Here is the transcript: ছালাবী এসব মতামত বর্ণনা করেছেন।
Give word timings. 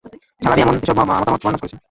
ছালাবী 0.41 0.61
এসব 0.77 0.97
মতামত 0.99 1.27
বর্ণনা 1.33 1.59
করেছেন। 1.59 1.79